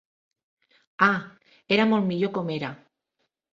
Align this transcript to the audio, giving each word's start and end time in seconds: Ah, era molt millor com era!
Ah, 1.09 1.19
era 1.79 1.87
molt 1.93 2.09
millor 2.09 2.35
com 2.41 2.53
era! 2.57 2.75